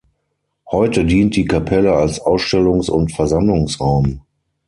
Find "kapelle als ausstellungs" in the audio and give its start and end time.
1.45-2.89